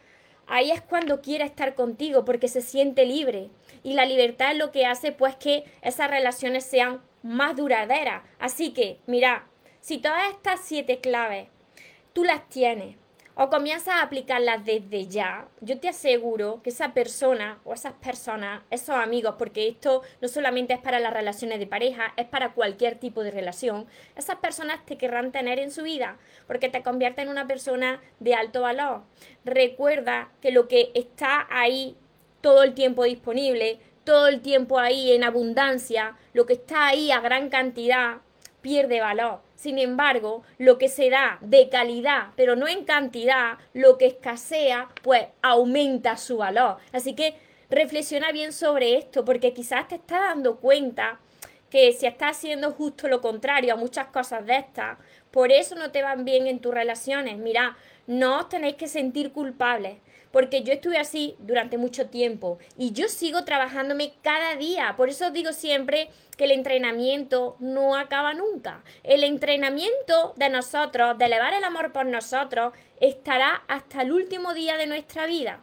ahí 0.48 0.72
es 0.72 0.80
cuando 0.80 1.22
quiere 1.22 1.44
estar 1.44 1.76
contigo 1.76 2.24
porque 2.24 2.48
se 2.48 2.60
siente 2.60 3.06
libre. 3.06 3.50
Y 3.84 3.94
la 3.94 4.04
libertad 4.04 4.50
es 4.50 4.58
lo 4.58 4.72
que 4.72 4.84
hace 4.84 5.12
pues 5.12 5.36
que 5.36 5.64
esas 5.80 6.10
relaciones 6.10 6.64
sean 6.64 7.00
más 7.22 7.56
duraderas. 7.56 8.22
Así 8.40 8.72
que, 8.72 8.98
mira, 9.06 9.46
si 9.80 9.98
todas 9.98 10.28
estas 10.30 10.60
siete 10.64 11.00
claves 11.00 11.48
tú 12.12 12.24
las 12.24 12.48
tienes, 12.48 12.96
o 13.34 13.48
comienzas 13.48 13.94
a 13.94 14.02
aplicarlas 14.02 14.64
desde 14.64 15.06
ya, 15.06 15.48
yo 15.60 15.78
te 15.80 15.88
aseguro 15.88 16.60
que 16.62 16.70
esa 16.70 16.92
persona 16.92 17.58
o 17.64 17.72
esas 17.72 17.94
personas, 17.94 18.62
esos 18.70 18.96
amigos, 18.96 19.36
porque 19.38 19.68
esto 19.68 20.02
no 20.20 20.28
solamente 20.28 20.74
es 20.74 20.80
para 20.80 21.00
las 21.00 21.12
relaciones 21.12 21.58
de 21.58 21.66
pareja, 21.66 22.12
es 22.16 22.26
para 22.26 22.52
cualquier 22.52 22.96
tipo 22.96 23.22
de 23.22 23.30
relación, 23.30 23.86
esas 24.16 24.36
personas 24.36 24.84
te 24.84 24.98
querrán 24.98 25.32
tener 25.32 25.58
en 25.58 25.70
su 25.70 25.82
vida 25.82 26.18
porque 26.46 26.68
te 26.68 26.82
convierte 26.82 27.22
en 27.22 27.28
una 27.28 27.46
persona 27.46 28.00
de 28.20 28.34
alto 28.34 28.62
valor. 28.62 29.02
Recuerda 29.44 30.30
que 30.40 30.50
lo 30.50 30.68
que 30.68 30.90
está 30.94 31.46
ahí 31.50 31.96
todo 32.40 32.62
el 32.62 32.74
tiempo 32.74 33.04
disponible, 33.04 33.78
todo 34.04 34.26
el 34.28 34.40
tiempo 34.40 34.78
ahí 34.78 35.12
en 35.12 35.24
abundancia, 35.24 36.16
lo 36.32 36.44
que 36.44 36.54
está 36.54 36.88
ahí 36.88 37.10
a 37.10 37.20
gran 37.20 37.48
cantidad, 37.48 38.18
pierde 38.60 39.00
valor. 39.00 39.40
Sin 39.62 39.78
embargo, 39.78 40.42
lo 40.58 40.76
que 40.76 40.88
se 40.88 41.08
da 41.08 41.38
de 41.40 41.68
calidad, 41.68 42.30
pero 42.34 42.56
no 42.56 42.66
en 42.66 42.84
cantidad, 42.84 43.58
lo 43.74 43.96
que 43.96 44.06
escasea, 44.06 44.88
pues 45.02 45.28
aumenta 45.40 46.16
su 46.16 46.38
valor. 46.38 46.78
Así 46.90 47.14
que 47.14 47.36
reflexiona 47.70 48.32
bien 48.32 48.52
sobre 48.52 48.96
esto, 48.96 49.24
porque 49.24 49.54
quizás 49.54 49.86
te 49.86 49.94
estás 49.94 50.18
dando 50.18 50.56
cuenta 50.56 51.20
que 51.70 51.92
si 51.92 52.06
estás 52.06 52.38
haciendo 52.38 52.72
justo 52.72 53.06
lo 53.06 53.20
contrario 53.20 53.74
a 53.74 53.76
muchas 53.76 54.08
cosas 54.08 54.44
de 54.46 54.56
estas, 54.56 54.98
por 55.30 55.52
eso 55.52 55.76
no 55.76 55.92
te 55.92 56.02
van 56.02 56.24
bien 56.24 56.48
en 56.48 56.58
tus 56.58 56.74
relaciones. 56.74 57.38
Mira, 57.38 57.76
no 58.08 58.40
os 58.40 58.48
tenéis 58.48 58.74
que 58.74 58.88
sentir 58.88 59.30
culpables 59.30 59.98
porque 60.32 60.62
yo 60.62 60.72
estuve 60.72 60.98
así 60.98 61.36
durante 61.38 61.78
mucho 61.78 62.08
tiempo 62.08 62.58
y 62.76 62.92
yo 62.92 63.08
sigo 63.08 63.44
trabajándome 63.44 64.14
cada 64.22 64.56
día. 64.56 64.94
Por 64.96 65.10
eso 65.10 65.30
digo 65.30 65.52
siempre 65.52 66.08
que 66.36 66.44
el 66.44 66.50
entrenamiento 66.50 67.56
no 67.60 67.94
acaba 67.94 68.34
nunca. 68.34 68.82
El 69.04 69.22
entrenamiento 69.22 70.32
de 70.36 70.48
nosotros, 70.48 71.18
de 71.18 71.26
elevar 71.26 71.52
el 71.52 71.64
amor 71.64 71.92
por 71.92 72.06
nosotros, 72.06 72.72
estará 72.98 73.62
hasta 73.68 74.02
el 74.02 74.12
último 74.12 74.54
día 74.54 74.76
de 74.76 74.86
nuestra 74.86 75.26
vida. 75.26 75.60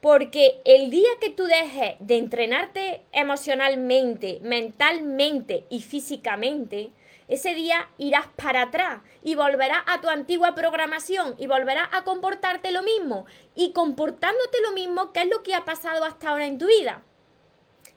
Porque 0.00 0.60
el 0.64 0.90
día 0.90 1.08
que 1.20 1.30
tú 1.30 1.44
dejes 1.44 1.96
de 1.98 2.18
entrenarte 2.18 3.02
emocionalmente, 3.10 4.38
mentalmente 4.42 5.64
y 5.70 5.80
físicamente, 5.80 6.90
ese 7.28 7.54
día 7.54 7.90
irás 7.98 8.26
para 8.36 8.62
atrás 8.62 9.02
y 9.22 9.34
volverás 9.34 9.82
a 9.86 10.00
tu 10.00 10.08
antigua 10.08 10.54
programación 10.54 11.34
y 11.36 11.46
volverás 11.46 11.88
a 11.92 12.02
comportarte 12.02 12.72
lo 12.72 12.82
mismo. 12.82 13.26
Y 13.54 13.72
comportándote 13.72 14.58
lo 14.62 14.72
mismo 14.72 15.12
que 15.12 15.20
es 15.20 15.28
lo 15.28 15.42
que 15.42 15.54
ha 15.54 15.66
pasado 15.66 16.04
hasta 16.04 16.30
ahora 16.30 16.46
en 16.46 16.56
tu 16.56 16.66
vida. 16.66 17.02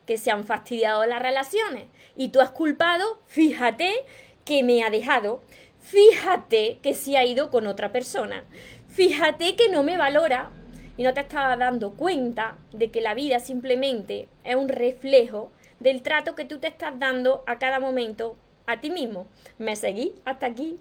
Que 0.06 0.18
se 0.18 0.32
han 0.32 0.44
fastidiado 0.44 1.06
las 1.06 1.22
relaciones. 1.22 1.86
Y 2.18 2.30
tú 2.30 2.42
has 2.42 2.52
culpado, 2.52 3.22
fíjate 3.26 4.04
que 4.44 4.64
me 4.64 4.84
ha 4.84 4.90
dejado, 4.90 5.42
fíjate 5.80 6.80
que 6.84 6.94
se 6.94 7.16
ha 7.18 7.24
ido 7.24 7.52
con 7.52 7.68
otra 7.68 7.94
persona, 7.94 8.44
fíjate 8.90 9.56
que 9.56 9.70
no 9.70 9.82
me 9.84 9.98
valora. 9.98 10.52
Y 10.98 11.04
no 11.04 11.14
te 11.14 11.22
estaba 11.22 11.56
dando 11.56 11.94
cuenta 11.94 12.58
de 12.74 12.92
que 12.92 13.00
la 13.00 13.14
vida 13.14 13.40
simplemente 13.40 14.28
es 14.44 14.56
un 14.56 14.68
reflejo 14.68 15.54
del 15.80 16.02
trato 16.02 16.36
que 16.36 16.44
tú 16.44 16.60
te 16.60 16.68
estás 16.68 17.00
dando 17.00 17.46
a 17.48 17.58
cada 17.58 17.80
momento 17.80 18.36
a 18.66 18.80
ti 18.82 18.90
mismo. 18.90 19.28
¿Me 19.58 19.76
seguís 19.76 20.12
hasta 20.26 20.48
aquí? 20.48 20.80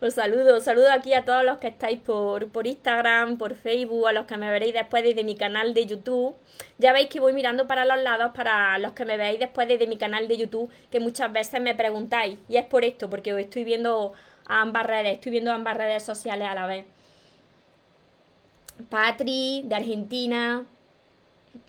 Os 0.00 0.14
saludo, 0.14 0.56
os 0.56 0.64
saludo 0.64 0.90
aquí 0.90 1.12
a 1.12 1.24
todos 1.24 1.44
los 1.44 1.58
que 1.58 1.68
estáis 1.68 2.00
por, 2.00 2.48
por 2.48 2.66
Instagram, 2.66 3.36
por 3.36 3.54
Facebook, 3.54 4.08
a 4.08 4.12
los 4.12 4.24
que 4.26 4.36
me 4.38 4.50
veréis 4.50 4.72
después 4.72 5.02
desde 5.02 5.24
mi 5.24 5.36
canal 5.36 5.74
de 5.74 5.84
YouTube. 5.84 6.34
Ya 6.78 6.92
veis 6.92 7.08
que 7.08 7.20
voy 7.20 7.32
mirando 7.34 7.66
para 7.66 7.84
los 7.84 8.02
lados 8.02 8.32
para 8.34 8.78
los 8.78 8.92
que 8.92 9.04
me 9.04 9.16
veis 9.16 9.38
después 9.38 9.68
desde 9.68 9.86
mi 9.86 9.98
canal 9.98 10.26
de 10.26 10.38
YouTube, 10.38 10.70
que 10.90 11.00
muchas 11.00 11.32
veces 11.32 11.60
me 11.60 11.74
preguntáis. 11.74 12.38
Y 12.48 12.56
es 12.56 12.64
por 12.64 12.84
esto, 12.84 13.10
porque 13.10 13.34
os 13.34 13.40
estoy 13.40 13.64
viendo 13.64 14.14
a 14.46 14.62
ambas 14.62 14.86
redes, 14.86 15.14
estoy 15.14 15.32
viendo 15.32 15.52
ambas 15.52 15.76
redes 15.76 16.02
sociales 16.02 16.48
a 16.48 16.54
la 16.54 16.66
vez. 16.66 16.86
Patri, 18.88 19.62
de 19.64 19.74
Argentina. 19.74 20.64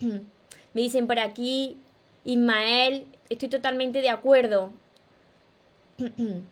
Me 0.00 0.80
dicen 0.80 1.06
por 1.06 1.18
aquí, 1.18 1.76
Ismael, 2.24 3.06
estoy 3.28 3.48
totalmente 3.48 4.00
de 4.00 4.08
acuerdo. 4.08 4.72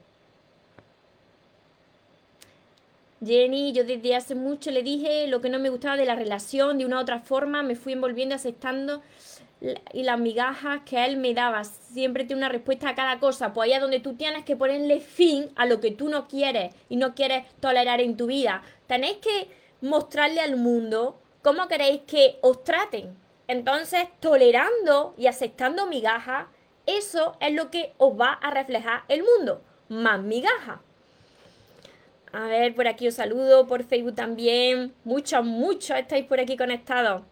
Jenny, 3.25 3.73
yo 3.73 3.83
desde 3.85 4.14
hace 4.14 4.35
mucho 4.35 4.71
le 4.71 4.83
dije 4.83 5.26
lo 5.26 5.40
que 5.40 5.49
no 5.49 5.59
me 5.59 5.71
gustaba 5.71 5.97
de 5.97 6.05
la 6.05 6.14
relación, 6.14 6.78
de 6.78 6.87
una 6.87 6.99
u 6.99 7.00
otra 7.00 7.19
forma, 7.19 7.62
me 7.62 7.75
fui 7.75 7.93
envolviendo, 7.95 8.35
aceptando 8.35 9.02
y 9.93 10.05
las 10.05 10.19
migajas 10.21 10.83
que 10.85 11.05
él 11.05 11.17
me 11.17 11.35
daba. 11.35 11.64
Siempre 11.64 12.25
tiene 12.25 12.40
una 12.40 12.49
respuesta 12.49 12.90
a 12.90 12.95
cada 12.95 13.19
cosa. 13.19 13.52
Pues 13.52 13.69
allá 13.69 13.81
donde 13.81 14.00
tú 14.00 14.14
tienes 14.14 14.45
que 14.45 14.57
ponerle 14.57 15.00
fin 15.00 15.50
a 15.57 15.67
lo 15.67 15.81
que 15.81 15.90
tú 15.90 16.09
no 16.09 16.28
quieres 16.28 16.75
y 16.88 16.97
no 16.97 17.14
quieres 17.14 17.45
tolerar 17.61 18.00
en 18.00 18.17
tu 18.17 18.26
vida. 18.26 18.62
Tenéis 18.87 19.17
que 19.19 19.49
mostrarle 19.81 20.40
al 20.40 20.57
mundo 20.57 21.19
cómo 21.43 21.67
queréis 21.69 22.02
que 22.07 22.38
os 22.40 22.62
traten. 22.64 23.17
Entonces, 23.49 24.05
tolerando 24.21 25.14
y 25.17 25.26
aceptando 25.26 25.87
migajas, 25.87 26.47
eso 26.88 27.37
es 27.40 27.52
lo 27.52 27.71
que 27.71 27.92
os 27.99 28.18
va 28.18 28.33
a 28.33 28.50
reflejar 28.50 29.02
el 29.09 29.23
mundo. 29.23 29.61
Más 29.88 30.21
migaja. 30.21 30.80
A 32.33 32.47
ver, 32.47 32.75
por 32.75 32.88
aquí 32.88 33.09
os 33.09 33.14
saludo, 33.14 33.66
por 33.66 33.85
Facebook 33.85 34.14
también. 34.14 34.95
Muchos, 35.04 35.45
muchos 35.45 35.99
estáis 35.99 36.25
por 36.25 36.40
aquí 36.40 36.57
conectados. 36.57 37.23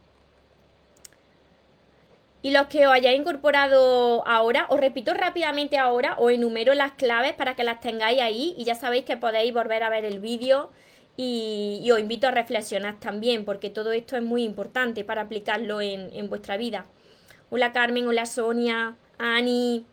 Y 2.43 2.51
los 2.51 2.67
que 2.67 2.87
os 2.87 2.93
hayáis 2.93 3.19
incorporado 3.19 4.27
ahora, 4.27 4.67
os 4.69 4.79
repito 4.79 5.13
rápidamente 5.15 5.79
ahora, 5.79 6.17
os 6.19 6.31
enumero 6.31 6.75
las 6.75 6.93
claves 6.93 7.33
para 7.33 7.57
que 7.57 7.65
las 7.65 7.81
tengáis 7.81 8.21
ahí 8.21 8.55
y 8.57 8.65
ya 8.65 8.75
sabéis 8.75 9.05
que 9.05 9.17
podéis 9.17 9.53
volver 9.53 9.83
a 9.83 9.91
ver 9.91 10.05
el 10.05 10.21
vídeo 10.21 10.71
y, 11.17 11.91
os 11.91 11.99
invito 11.99 12.29
a 12.29 12.31
reflexionar 12.31 13.01
también 13.01 13.45
porque 13.45 13.71
todo 13.71 13.91
esto 13.93 14.17
es 14.17 14.23
muy 14.23 14.45
importante 14.45 15.03
para 15.03 15.23
aplicarlo 15.23 15.81
en, 15.81 16.11
en 16.13 16.29
vuestra 16.29 16.57
vida. 16.57 16.87
Hola 17.51 17.73
Carmen, 17.73 18.07
hola 18.07 18.27
Sonia, 18.27 18.97
Ani, 19.19 19.87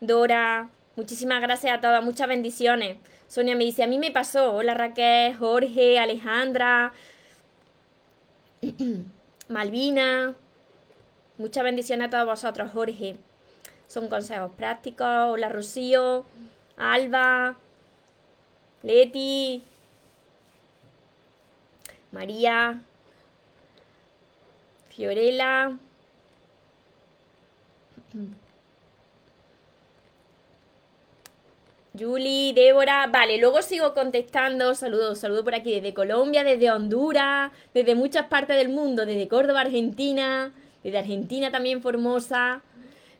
Dora, 0.00 0.70
muchísimas 0.96 1.40
gracias 1.40 1.76
a 1.76 1.80
todas, 1.80 2.04
muchas 2.04 2.28
bendiciones. 2.28 2.98
Sonia 3.26 3.56
me 3.56 3.64
dice, 3.64 3.82
a 3.82 3.86
mí 3.86 3.98
me 3.98 4.10
pasó. 4.10 4.54
Hola 4.54 4.74
Raquel, 4.74 5.36
Jorge, 5.36 5.98
Alejandra, 5.98 6.92
Malvina. 9.48 10.34
Muchas 11.38 11.64
bendiciones 11.64 12.08
a 12.08 12.10
todos 12.10 12.26
vosotros, 12.26 12.70
Jorge. 12.72 13.16
Son 13.88 14.08
consejos 14.08 14.52
prácticos. 14.56 15.06
Hola 15.06 15.48
Rocío, 15.48 16.26
Alba, 16.76 17.56
Leti, 18.82 19.64
María, 22.12 22.82
Fiorella. 24.90 25.78
Julie, 31.98 32.54
Débora, 32.54 33.06
vale, 33.06 33.36
luego 33.36 33.60
sigo 33.60 33.92
contestando, 33.92 34.74
saludos, 34.74 35.18
saludos 35.18 35.44
por 35.44 35.54
aquí 35.54 35.74
desde 35.74 35.92
Colombia, 35.92 36.42
desde 36.42 36.70
Honduras, 36.70 37.52
desde 37.74 37.94
muchas 37.94 38.26
partes 38.28 38.56
del 38.56 38.70
mundo, 38.70 39.04
desde 39.04 39.28
Córdoba, 39.28 39.60
Argentina, 39.60 40.54
desde 40.82 40.98
Argentina 40.98 41.50
también 41.50 41.82
Formosa. 41.82 42.62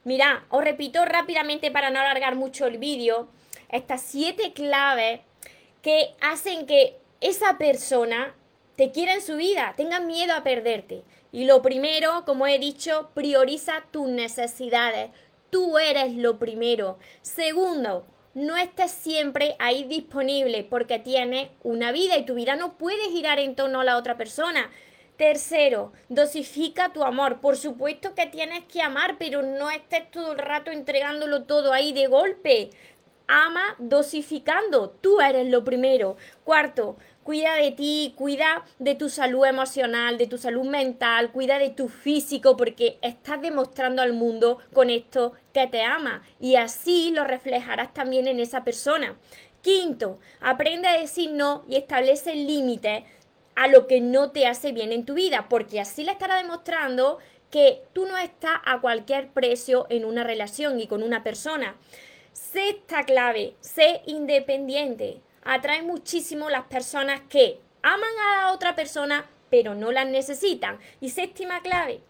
Mira, 0.04 0.46
os 0.48 0.64
repito 0.64 1.04
rápidamente 1.04 1.70
para 1.70 1.90
no 1.90 2.00
alargar 2.00 2.34
mucho 2.34 2.66
el 2.66 2.78
vídeo, 2.78 3.28
estas 3.68 4.00
siete 4.00 4.52
claves 4.54 5.20
que 5.82 6.14
hacen 6.22 6.66
que 6.66 6.96
esa 7.20 7.58
persona 7.58 8.34
te 8.76 8.90
quiera 8.90 9.14
en 9.14 9.22
su 9.22 9.36
vida, 9.36 9.74
tenga 9.76 10.00
miedo 10.00 10.34
a 10.34 10.42
perderte. 10.42 11.02
Y 11.32 11.46
lo 11.46 11.62
primero, 11.62 12.24
como 12.26 12.46
he 12.46 12.58
dicho, 12.58 13.10
prioriza 13.14 13.84
tus 13.90 14.08
necesidades. 14.08 15.10
Tú 15.48 15.78
eres 15.78 16.14
lo 16.14 16.38
primero. 16.38 16.98
Segundo, 17.22 18.06
no 18.34 18.56
estés 18.56 18.90
siempre 18.90 19.56
ahí 19.58 19.84
disponible 19.84 20.64
porque 20.64 20.98
tienes 20.98 21.48
una 21.62 21.90
vida 21.90 22.16
y 22.16 22.24
tu 22.26 22.34
vida 22.34 22.56
no 22.56 22.78
puede 22.78 23.10
girar 23.10 23.38
en 23.38 23.54
torno 23.54 23.80
a 23.80 23.84
la 23.84 23.96
otra 23.96 24.16
persona. 24.16 24.70
Tercero, 25.16 25.92
dosifica 26.08 26.92
tu 26.92 27.02
amor. 27.02 27.40
Por 27.40 27.56
supuesto 27.56 28.14
que 28.14 28.26
tienes 28.26 28.64
que 28.64 28.82
amar, 28.82 29.16
pero 29.18 29.42
no 29.42 29.70
estés 29.70 30.10
todo 30.10 30.32
el 30.32 30.38
rato 30.38 30.70
entregándolo 30.70 31.44
todo 31.44 31.72
ahí 31.72 31.92
de 31.92 32.06
golpe. 32.06 32.70
Ama 33.26 33.76
dosificando. 33.78 34.90
Tú 34.90 35.20
eres 35.20 35.48
lo 35.48 35.64
primero. 35.64 36.16
Cuarto, 36.44 36.96
Cuida 37.24 37.54
de 37.54 37.70
ti, 37.70 38.14
cuida 38.16 38.64
de 38.80 38.96
tu 38.96 39.08
salud 39.08 39.44
emocional, 39.46 40.18
de 40.18 40.26
tu 40.26 40.38
salud 40.38 40.64
mental, 40.64 41.30
cuida 41.30 41.60
de 41.60 41.70
tu 41.70 41.88
físico, 41.88 42.56
porque 42.56 42.98
estás 43.00 43.40
demostrando 43.40 44.02
al 44.02 44.12
mundo 44.12 44.58
con 44.72 44.90
esto 44.90 45.32
que 45.54 45.68
te 45.68 45.82
ama 45.82 46.22
y 46.40 46.56
así 46.56 47.12
lo 47.12 47.22
reflejarás 47.22 47.94
también 47.94 48.26
en 48.26 48.40
esa 48.40 48.64
persona. 48.64 49.16
Quinto, 49.60 50.18
aprende 50.40 50.88
a 50.88 50.98
decir 50.98 51.30
no 51.30 51.64
y 51.68 51.76
establece 51.76 52.34
límites 52.34 53.04
a 53.54 53.68
lo 53.68 53.86
que 53.86 54.00
no 54.00 54.32
te 54.32 54.48
hace 54.48 54.72
bien 54.72 54.90
en 54.90 55.04
tu 55.04 55.14
vida, 55.14 55.46
porque 55.48 55.78
así 55.78 56.02
le 56.02 56.10
estará 56.10 56.36
demostrando 56.36 57.18
que 57.52 57.82
tú 57.92 58.06
no 58.06 58.18
estás 58.18 58.58
a 58.64 58.80
cualquier 58.80 59.28
precio 59.28 59.86
en 59.90 60.04
una 60.04 60.24
relación 60.24 60.80
y 60.80 60.88
con 60.88 61.04
una 61.04 61.22
persona. 61.22 61.76
Sexta 62.32 63.04
clave, 63.04 63.54
sé 63.60 64.02
independiente. 64.06 65.20
Atrae 65.44 65.82
muchísimo 65.82 66.50
las 66.50 66.64
personas 66.64 67.20
que 67.28 67.60
aman 67.82 68.10
a 68.28 68.36
la 68.42 68.52
otra 68.52 68.74
persona 68.74 69.26
pero 69.52 69.74
no 69.74 69.92
las 69.92 70.06
necesitan. 70.06 70.78
Y 70.98 71.10
séptima 71.10 71.60
clave, 71.60 72.00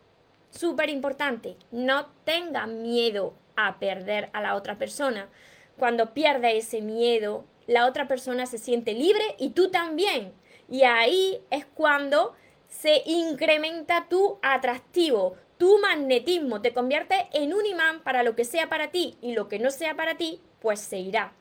súper 0.50 0.90
importante, 0.90 1.56
no 1.72 2.06
tengas 2.24 2.68
miedo 2.68 3.34
a 3.56 3.80
perder 3.80 4.30
a 4.32 4.40
la 4.40 4.54
otra 4.54 4.78
persona. 4.78 5.28
Cuando 5.76 6.14
pierde 6.14 6.56
ese 6.56 6.82
miedo, 6.82 7.44
la 7.66 7.86
otra 7.86 8.06
persona 8.06 8.46
se 8.46 8.58
siente 8.58 8.92
libre 8.92 9.24
y 9.40 9.50
tú 9.50 9.72
también. 9.72 10.32
Y 10.70 10.84
ahí 10.84 11.40
es 11.50 11.66
cuando 11.66 12.36
se 12.68 13.02
incrementa 13.06 14.06
tu 14.08 14.38
atractivo, 14.40 15.34
tu 15.58 15.80
magnetismo, 15.80 16.62
te 16.62 16.72
convierte 16.72 17.26
en 17.32 17.54
un 17.54 17.66
imán 17.66 18.04
para 18.04 18.22
lo 18.22 18.36
que 18.36 18.44
sea 18.44 18.68
para 18.68 18.92
ti 18.92 19.16
y 19.20 19.32
lo 19.32 19.48
que 19.48 19.58
no 19.58 19.72
sea 19.72 19.96
para 19.96 20.16
ti, 20.16 20.40
pues 20.60 20.78
se 20.78 20.98
irá. 20.98 21.32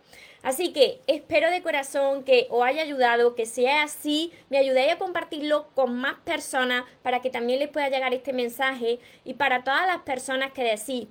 Así 0.44 0.74
que 0.74 1.02
espero 1.06 1.52
de 1.52 1.62
corazón 1.62 2.24
que 2.24 2.48
os 2.50 2.66
haya 2.66 2.82
ayudado, 2.82 3.36
que 3.36 3.46
sea 3.46 3.84
así, 3.84 4.32
me 4.50 4.58
ayudéis 4.58 4.94
a 4.94 4.98
compartirlo 4.98 5.68
con 5.76 5.96
más 5.96 6.16
personas 6.24 6.84
para 7.04 7.22
que 7.22 7.30
también 7.30 7.60
les 7.60 7.70
pueda 7.70 7.90
llegar 7.90 8.14
este 8.14 8.34
mensaje 8.34 9.00
y 9.24 9.36
para 9.36 9.64
todas 9.64 9.86
las 9.86 10.00
personas 10.00 10.52
que 10.52 10.64
decís, 10.64 11.08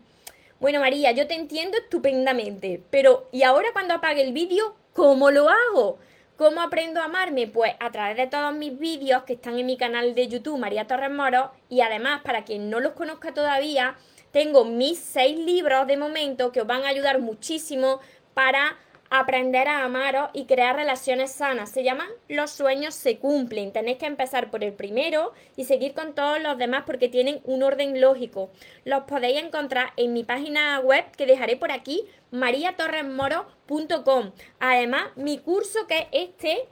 bueno 0.59 0.81
María, 0.81 1.13
yo 1.13 1.29
te 1.29 1.35
entiendo 1.35 1.79
estupendamente, 1.79 2.83
pero 2.91 3.29
¿y 3.31 3.45
ahora 3.45 3.69
cuando 3.73 3.95
apague 3.95 4.23
el 4.23 4.33
vídeo, 4.33 4.75
cómo 4.95 5.31
lo 5.31 5.49
hago? 5.49 5.99
¿Cómo 6.37 6.63
aprendo 6.63 7.01
a 7.01 7.05
amarme? 7.05 7.47
Pues 7.47 7.75
a 7.81 7.91
través 7.91 8.17
de 8.17 8.27
todos 8.27 8.55
mis 8.55 8.79
vídeos 8.79 9.25
que 9.25 9.35
están 9.35 9.59
en 9.59 9.67
mi 9.67 9.77
canal 9.77 10.15
de 10.15 10.27
YouTube, 10.27 10.59
María 10.59 10.87
Torres 10.87 11.11
Moro, 11.11 11.53
y 11.69 11.83
además, 11.83 12.23
para 12.23 12.45
quien 12.45 12.71
no 12.71 12.81
los 12.81 12.95
conozca 12.95 13.35
todavía, 13.35 13.95
tengo 14.33 14.65
mis 14.65 14.99
seis 14.99 15.39
libros 15.39 15.87
de 15.87 15.99
momento 15.99 16.51
que 16.51 16.63
os 16.63 16.67
van 16.67 16.85
a 16.85 16.89
ayudar 16.89 17.21
muchísimo 17.21 18.01
para 18.33 18.79
aprender 19.11 19.69
a 19.69 19.85
amaros 19.85 20.31
y 20.33 20.47
crear 20.47 20.77
relaciones 20.77 21.33
sanas. 21.33 21.71
Se 21.71 21.83
llaman 21.83 22.09
Los 22.29 22.53
sueños 22.53 22.95
se 22.95 23.19
cumplen. 23.19 23.73
Tenéis 23.73 23.99
que 23.99 24.07
empezar 24.07 24.51
por 24.51 24.65
el 24.65 24.73
primero 24.73 25.33
y 25.57 25.65
seguir 25.65 25.95
con 25.95 26.15
todos 26.15 26.41
los 26.41 26.57
demás 26.57 26.85
porque 26.87 27.09
tienen 27.09 27.41
un 27.45 27.63
orden 27.63 28.01
lógico. 28.01 28.51
Los 28.85 29.05
podéis 29.05 29.43
encontrar 29.43 29.93
en 29.97 30.13
mi 30.13 30.25
página 30.25 30.79
web 30.81 31.05
que 31.17 31.27
dejaré 31.27 31.57
por 31.57 31.73
aquí, 31.73 32.05
mariatorresmoro.com. 32.31 34.33
Además, 34.61 35.09
mi 35.17 35.39
curso 35.39 35.87
que 35.87 36.09
es 36.13 36.31
este 36.31 36.69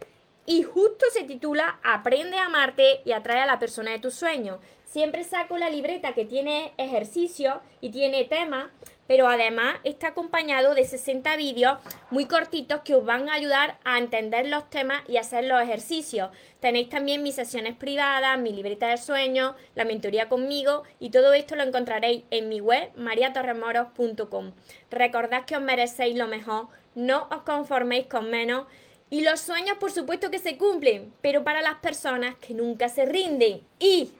y 0.46 0.62
justo 0.62 1.04
se 1.12 1.24
titula 1.24 1.78
Aprende 1.82 2.38
a 2.38 2.46
amarte 2.46 3.00
y 3.04 3.12
atrae 3.12 3.40
a 3.40 3.46
la 3.46 3.58
persona 3.58 3.90
de 3.90 3.98
tus 3.98 4.14
sueños. 4.14 4.60
Siempre 4.84 5.24
saco 5.24 5.58
la 5.58 5.68
libreta 5.68 6.14
que 6.14 6.24
tiene 6.24 6.72
ejercicio 6.78 7.60
y 7.82 7.90
tiene 7.90 8.24
tema 8.24 8.70
pero 9.08 9.26
además 9.26 9.76
está 9.84 10.08
acompañado 10.08 10.74
de 10.74 10.84
60 10.84 11.34
vídeos 11.36 11.78
muy 12.10 12.26
cortitos 12.26 12.82
que 12.82 12.94
os 12.94 13.04
van 13.04 13.28
a 13.28 13.34
ayudar 13.34 13.78
a 13.82 13.98
entender 13.98 14.46
los 14.46 14.68
temas 14.70 15.02
y 15.08 15.16
hacer 15.16 15.44
los 15.44 15.60
ejercicios. 15.60 16.30
Tenéis 16.60 16.90
también 16.90 17.22
mis 17.22 17.34
sesiones 17.34 17.74
privadas, 17.74 18.38
mi 18.38 18.52
libreta 18.52 18.88
de 18.88 18.98
sueños, 18.98 19.54
la 19.74 19.86
mentoría 19.86 20.28
conmigo 20.28 20.84
y 21.00 21.08
todo 21.08 21.32
esto 21.32 21.56
lo 21.56 21.62
encontraréis 21.62 22.24
en 22.30 22.50
mi 22.50 22.60
web 22.60 22.90
mariatorremoros.com. 22.96 24.52
Recordad 24.90 25.46
que 25.46 25.56
os 25.56 25.62
merecéis 25.62 26.14
lo 26.14 26.28
mejor, 26.28 26.68
no 26.94 27.28
os 27.30 27.42
conforméis 27.42 28.06
con 28.08 28.28
menos 28.28 28.66
y 29.08 29.22
los 29.22 29.40
sueños 29.40 29.78
por 29.78 29.90
supuesto 29.90 30.30
que 30.30 30.38
se 30.38 30.58
cumplen, 30.58 31.14
pero 31.22 31.44
para 31.44 31.62
las 31.62 31.76
personas 31.76 32.36
que 32.36 32.52
nunca 32.52 32.90
se 32.90 33.06
rinden 33.06 33.62
y 33.78 34.12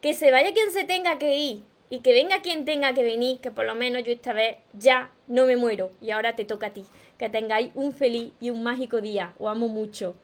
que 0.00 0.14
se 0.14 0.30
vaya 0.30 0.54
quien 0.54 0.72
se 0.72 0.84
tenga 0.84 1.18
que 1.18 1.36
ir 1.36 1.71
y 1.92 2.00
que 2.00 2.14
venga 2.14 2.40
quien 2.40 2.64
tenga 2.64 2.94
que 2.94 3.02
venir, 3.02 3.38
que 3.40 3.50
por 3.50 3.66
lo 3.66 3.74
menos 3.74 4.02
yo 4.02 4.12
esta 4.12 4.32
vez 4.32 4.56
ya 4.72 5.10
no 5.26 5.44
me 5.44 5.58
muero 5.58 5.92
y 6.00 6.10
ahora 6.10 6.34
te 6.34 6.46
toca 6.46 6.68
a 6.68 6.70
ti. 6.70 6.86
Que 7.18 7.28
tengáis 7.28 7.70
un 7.74 7.92
feliz 7.92 8.32
y 8.40 8.48
un 8.48 8.62
mágico 8.62 9.02
día. 9.02 9.34
Os 9.38 9.50
amo 9.50 9.68
mucho. 9.68 10.14